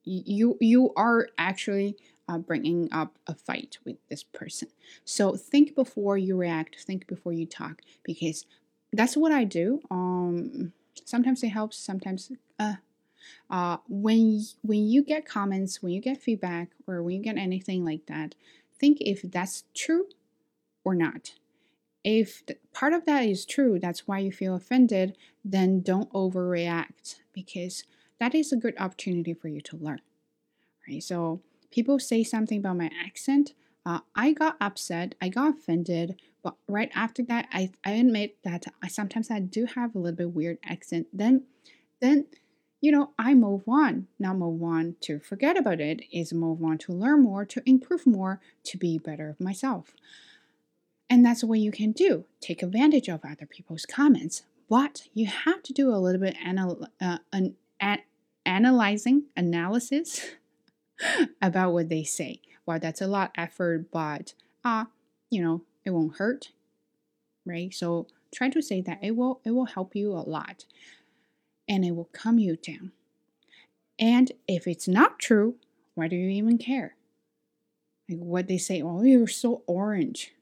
[0.04, 1.96] you you are actually
[2.28, 4.68] uh, bringing up a fight with this person.
[5.04, 6.76] So think before you react.
[6.80, 8.46] Think before you talk because
[8.92, 9.80] that's what I do.
[9.90, 10.72] Um,
[11.04, 11.76] sometimes it helps.
[11.76, 12.74] Sometimes uh,
[13.50, 17.84] uh, when when you get comments, when you get feedback, or when you get anything
[17.84, 18.36] like that,
[18.78, 20.06] think if that's true
[20.86, 21.32] or not.
[22.04, 27.82] If part of that is true, that's why you feel offended, then don't overreact because
[28.20, 30.00] that is a good opportunity for you to learn.
[30.88, 31.02] Right?
[31.02, 31.40] So
[31.72, 33.54] people say something about my accent.
[33.84, 38.66] Uh, I got upset, I got offended, but right after that, I, I admit that
[38.80, 41.08] I sometimes I do have a little bit weird accent.
[41.12, 41.42] Then,
[42.00, 42.26] then
[42.80, 44.06] you know, I move on.
[44.20, 48.06] Not move on to forget about it, is move on to learn more, to improve
[48.06, 49.94] more, to be better myself.
[51.08, 52.24] And that's what you can do.
[52.40, 54.42] Take advantage of other people's comments.
[54.68, 57.98] But you have to do a little bit anal- uh, an, an,
[58.44, 60.32] analyzing, analysis
[61.42, 62.40] about what they say.
[62.64, 64.86] Well, that's a lot effort, but uh,
[65.30, 66.50] you know, it won't hurt.
[67.44, 67.72] Right?
[67.72, 70.64] So try to say that it will it will help you a lot
[71.68, 72.90] and it will calm you down.
[73.98, 75.54] And if it's not true,
[75.94, 76.96] why do you even care?
[78.08, 80.32] Like what they say, oh, you're so orange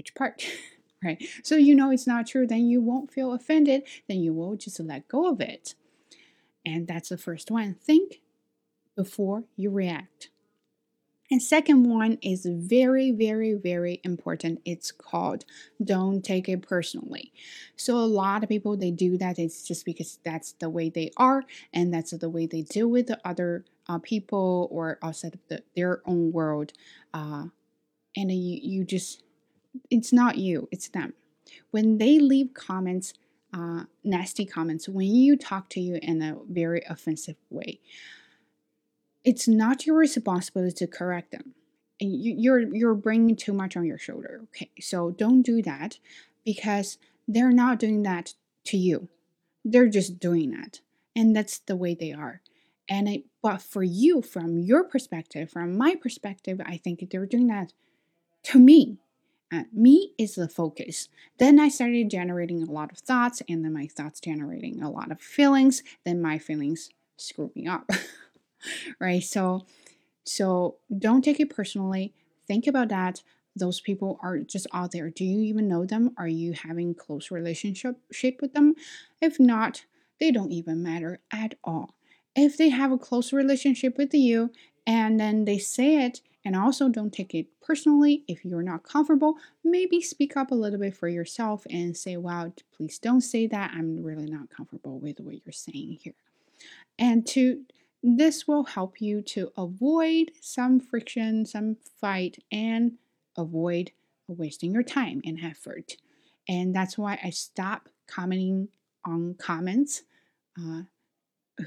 [0.00, 0.42] which part,
[1.04, 1.22] right?
[1.42, 4.80] So you know it's not true, then you won't feel offended, then you will just
[4.80, 5.74] let go of it.
[6.64, 7.74] And that's the first one.
[7.74, 8.22] Think
[8.96, 10.30] before you react.
[11.30, 14.62] And second one is very, very, very important.
[14.64, 15.44] It's called
[15.82, 17.32] don't take it personally.
[17.76, 19.38] So a lot of people they do that.
[19.38, 23.06] It's just because that's the way they are, and that's the way they deal with
[23.06, 26.72] the other uh, people or outside of the, their own world.
[27.14, 27.44] Uh,
[28.16, 29.22] and you you just
[29.90, 31.14] it's not you, it's them.
[31.70, 33.14] When they leave comments,
[33.52, 37.80] uh, nasty comments, when you talk to you in a very offensive way,
[39.24, 41.54] it's not your responsibility to correct them.
[42.00, 44.40] And you, you're you're bringing too much on your shoulder.
[44.44, 45.98] Okay, so don't do that
[46.44, 46.96] because
[47.28, 48.34] they're not doing that
[48.66, 49.08] to you.
[49.64, 50.80] They're just doing that,
[51.14, 52.40] and that's the way they are.
[52.88, 57.48] And it, but for you, from your perspective, from my perspective, I think they're doing
[57.48, 57.72] that
[58.44, 58.98] to me
[59.52, 61.08] uh, me is the focus.
[61.38, 65.10] Then I started generating a lot of thoughts, and then my thoughts generating a lot
[65.10, 65.82] of feelings.
[66.04, 67.90] Then my feelings screw me up,
[69.00, 69.22] right?
[69.22, 69.66] So,
[70.24, 72.14] so don't take it personally.
[72.46, 73.22] Think about that.
[73.56, 75.10] Those people are just out there.
[75.10, 76.14] Do you even know them?
[76.16, 77.96] Are you having close relationship
[78.40, 78.74] with them?
[79.20, 79.84] If not,
[80.20, 81.94] they don't even matter at all.
[82.36, 84.52] If they have a close relationship with you
[84.86, 86.20] and then they say it
[86.50, 89.36] and also, don't take it personally if you're not comfortable.
[89.62, 93.70] Maybe speak up a little bit for yourself and say, Wow, please don't say that.
[93.72, 96.16] I'm really not comfortable with what you're saying here.
[96.98, 97.62] And to
[98.02, 102.94] this will help you to avoid some friction, some fight, and
[103.36, 103.92] avoid
[104.26, 105.98] wasting your time and effort.
[106.48, 108.70] And that's why I stop commenting
[109.04, 110.02] on comments
[110.60, 110.82] uh,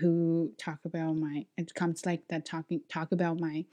[0.01, 3.63] who talk about my it comes like that talking talk about my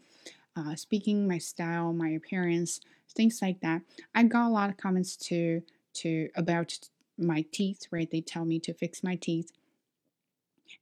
[0.61, 2.81] uh, speaking, my style, my appearance,
[3.15, 3.83] things like that.
[4.15, 6.79] I got a lot of comments to to about
[7.19, 8.11] my teeth, right?
[8.11, 9.51] They tell me to fix my teeth.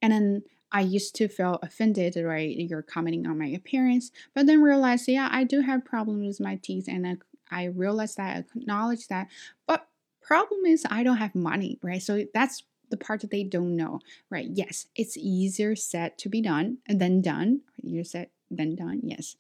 [0.03, 2.55] And then I used to feel offended, right?
[2.55, 6.57] You're commenting on my appearance, but then realized, yeah, I do have problems with my
[6.57, 7.17] teeth, and I,
[7.51, 9.29] I realized that, I acknowledge that.
[9.67, 9.89] But
[10.21, 12.03] problem is, I don't have money, right?
[12.03, 14.01] So that's the part that they don't know,
[14.31, 14.49] right?
[14.53, 17.63] Yes, it's easier said to be done than done.
[17.83, 19.37] You said than done, yes.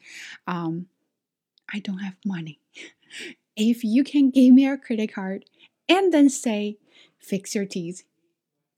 [0.46, 0.86] Um,
[1.72, 2.60] I don't have money.
[3.56, 5.44] if you can give me a credit card
[5.88, 6.78] and then say,
[7.18, 8.04] fix your teeth,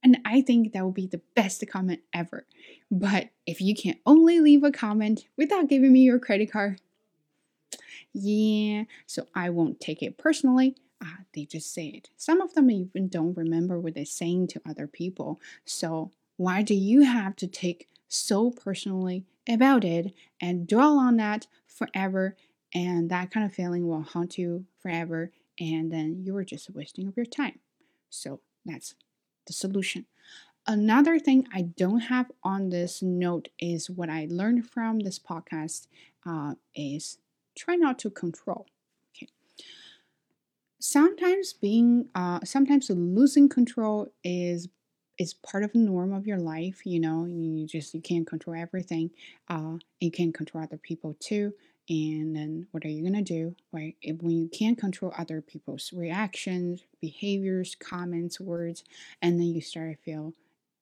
[0.03, 2.47] and I think that would be the best comment ever.
[2.91, 6.81] But if you can only leave a comment without giving me your credit card,
[8.13, 10.77] yeah, so I won't take it personally.
[11.03, 12.11] Ah, they just say it.
[12.17, 15.41] Some of them even don't remember what they're saying to other people.
[15.65, 21.47] So why do you have to take so personally about it and dwell on that
[21.67, 22.37] forever?
[22.73, 27.09] And that kind of feeling will haunt you forever, and then you are just wasting
[27.09, 27.59] of your time.
[28.11, 28.95] So that's
[29.47, 30.07] the solution.
[30.67, 35.89] Another thing I don't have on this note is what I learned from this podcast
[36.25, 37.19] uh, is
[37.57, 38.67] try not to control.
[39.17, 39.29] Okay.
[40.79, 44.69] Sometimes being, uh, sometimes losing control is
[45.21, 46.85] is part of the norm of your life.
[46.85, 49.11] You know, you just you can't control everything.
[49.49, 51.53] Uh, you can't control other people too
[51.91, 55.93] and then what are you to do right if, when you can't control other people's
[55.93, 58.85] reactions behaviors comments words
[59.21, 60.33] and then you start to feel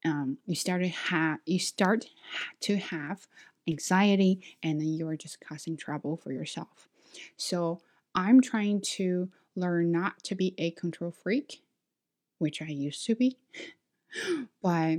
[0.05, 2.07] um, you start to have you start
[2.61, 3.27] to have
[3.67, 6.89] anxiety and then you're just causing trouble for yourself
[7.37, 7.81] so
[8.15, 11.63] i'm trying to learn not to be a control freak
[12.39, 13.39] which i used to be
[14.63, 14.99] but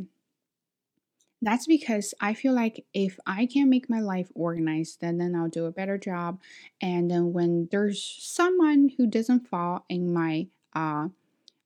[1.41, 5.47] that's because I feel like if I can make my life organized, then then I'll
[5.47, 6.39] do a better job.
[6.82, 11.10] And then when there's someone who doesn't fall in my uh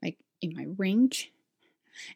[0.04, 1.32] like in my range,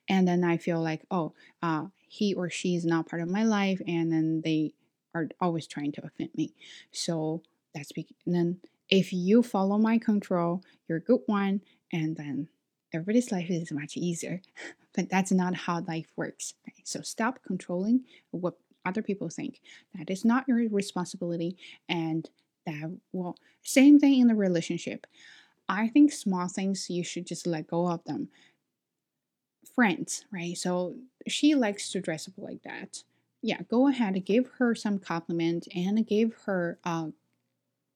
[0.09, 3.43] and then I feel like oh uh he or she is not part of my
[3.43, 4.73] life, and then they
[5.15, 6.53] are always trying to offend me.
[6.91, 7.41] So
[7.73, 8.59] that's be- then
[8.89, 11.61] if you follow my control, you're a good one,
[11.91, 12.49] and then
[12.93, 14.41] everybody's life is much easier.
[14.95, 16.53] but that's not how life works.
[16.67, 16.87] Right?
[16.87, 19.61] So stop controlling what other people think.
[19.95, 21.57] That is not your responsibility.
[21.87, 22.29] And
[22.65, 25.05] that, well, same thing in the relationship.
[25.69, 28.29] I think small things, you should just let go of them.
[29.75, 30.57] Friends, right?
[30.57, 30.95] So
[31.27, 33.03] she likes to dress up like that.
[33.41, 37.07] Yeah, go ahead, give her some compliment and give her uh,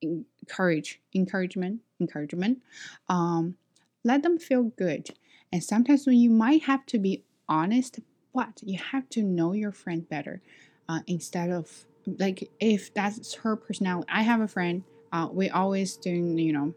[0.02, 2.62] encourage, encouragement, encouragement.
[3.08, 3.56] Um,
[4.04, 5.10] let them feel good.
[5.52, 8.00] And sometimes when you might have to be honest,
[8.34, 10.42] but you have to know your friend better
[10.88, 14.08] uh, instead of like if that's her personality.
[14.12, 14.84] I have a friend.
[15.12, 16.74] Uh, we always doing you know,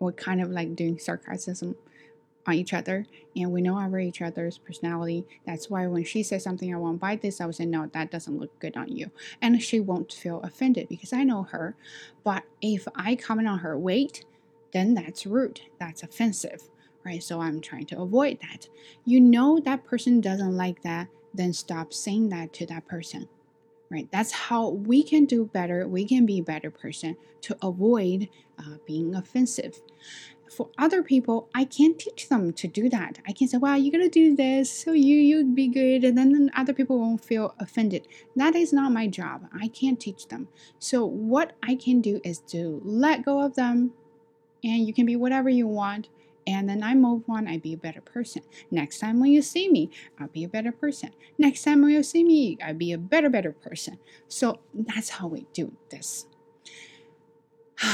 [0.00, 1.76] we're kind of like doing sarcasm
[2.46, 3.06] on each other
[3.36, 6.98] and we know our each other's personality that's why when she says something i won't
[6.98, 9.10] buy this i would say no that doesn't look good on you
[9.42, 11.76] and she won't feel offended because i know her
[12.24, 14.24] but if i comment on her weight
[14.72, 16.68] then that's rude, that's offensive,
[17.04, 17.22] right?
[17.22, 18.68] So I'm trying to avoid that.
[19.04, 23.28] You know that person doesn't like that, then stop saying that to that person,
[23.90, 24.08] right?
[24.10, 25.86] That's how we can do better.
[25.86, 29.80] We can be a better person to avoid uh, being offensive.
[30.50, 33.20] For other people, I can't teach them to do that.
[33.26, 36.50] I can say, "Well, you're gonna do this, so you you'd be good," and then
[36.56, 38.08] other people won't feel offended.
[38.34, 39.46] That is not my job.
[39.52, 40.48] I can't teach them.
[40.80, 43.92] So what I can do is to let go of them,
[44.62, 46.08] and you can be whatever you want.
[46.46, 48.42] And then I move on, I be a better person.
[48.70, 51.10] Next time when you see me, I'll be a better person.
[51.38, 53.98] Next time when you see me, I'll be a better, better person.
[54.26, 56.26] So that's how we do this.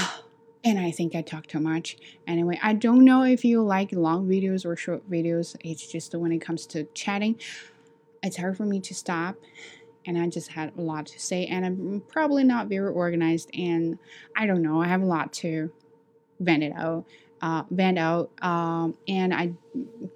[0.65, 1.97] and I think I talk too much.
[2.27, 5.57] Anyway, I don't know if you like long videos or short videos.
[5.61, 7.39] It's just when it comes to chatting,
[8.23, 9.37] it's hard for me to stop.
[10.07, 13.51] And I just had a lot to say, and I'm probably not very organized.
[13.55, 13.99] And
[14.37, 15.73] I don't know, I have a lot to
[16.41, 17.05] vent it out
[17.43, 17.63] uh,
[17.99, 19.53] out um, and i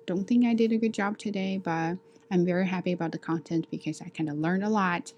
[0.06, 1.96] don't think i did a good job today but
[2.30, 5.12] i'm very happy about the content because i kind of learned a lot.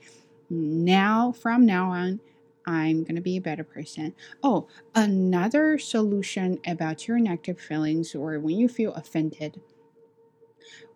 [0.50, 2.20] Now from now on
[2.66, 4.14] i'm going to be a better person.
[4.42, 9.60] Oh another solution about your negative feelings or when you feel offended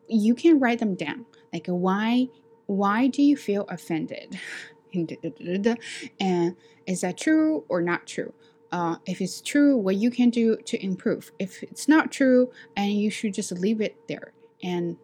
[0.08, 1.26] you can write them down.
[1.52, 2.28] Like why
[2.66, 4.38] why do you feel offended?
[6.18, 8.32] And is that true or not true
[8.72, 11.32] uh, if it's true, what you can do to improve.
[11.38, 14.32] If it's not true, and you should just leave it there.
[14.62, 14.96] And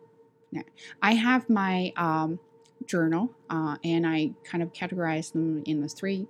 [0.50, 0.62] yeah.
[1.00, 2.40] I have my um,
[2.86, 6.26] journal, uh, and I kind of categorize them in the three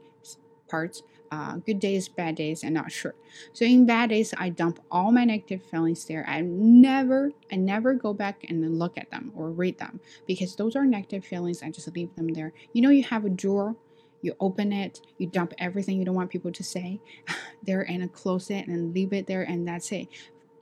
[0.68, 1.02] parts
[1.32, 3.14] uh, good days, bad days, and not sure.
[3.54, 6.26] So in bad days, I dump all my negative feelings there.
[6.28, 10.76] I never, I never go back and look at them or read them because those
[10.76, 11.62] are negative feelings.
[11.62, 12.52] I just leave them there.
[12.74, 13.74] You know, you have a drawer,
[14.22, 17.00] you open it, you dump everything you don't want people to say
[17.62, 20.08] there, and close it and leave it there, and that's it.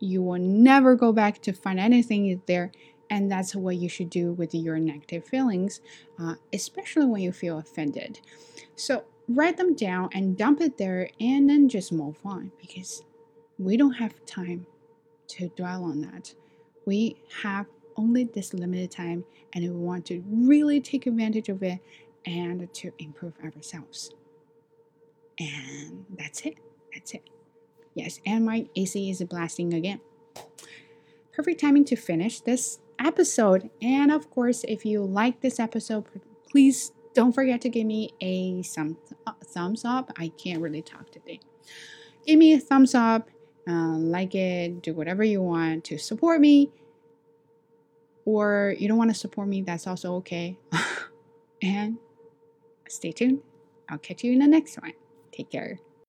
[0.00, 2.72] You will never go back to find anything there
[3.10, 5.80] and that's what you should do with your negative feelings,
[6.18, 8.20] uh, especially when you feel offended.
[8.76, 13.02] So write them down and dump it there and then just move on because
[13.58, 14.66] we don't have time
[15.28, 16.34] to dwell on that.
[16.86, 21.80] We have only this limited time and we want to really take advantage of it
[22.26, 24.12] and to improve ourselves.
[25.38, 26.56] And that's it.
[26.92, 27.22] That's it.
[27.94, 30.00] Yes, and my AC is blasting again.
[31.32, 33.70] Perfect timing to finish this episode.
[33.82, 36.04] And of course, if you like this episode,
[36.50, 38.96] please don't forget to give me a some,
[39.44, 40.12] thumbs up.
[40.18, 41.40] I can't really talk today.
[42.26, 43.28] Give me a thumbs up,
[43.68, 46.70] uh, like it, do whatever you want to support me.
[48.24, 50.58] Or you don't want to support me, that's also okay.
[51.62, 51.98] and
[52.90, 53.42] stay tuned.
[53.88, 54.92] I'll catch you in the next one.
[55.32, 55.80] Take care.